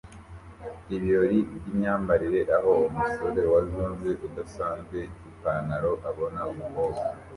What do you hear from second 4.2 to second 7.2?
udasanzwe Ipanaro abona umukobwa